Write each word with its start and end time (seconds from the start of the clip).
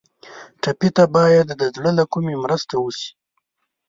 ټپي 0.61 0.89
ته 0.95 1.03
باید 1.15 1.47
د 1.61 1.63
زړه 1.75 1.91
له 1.97 2.03
کومي 2.13 2.35
مرسته 2.43 2.73
وشي. 2.79 3.09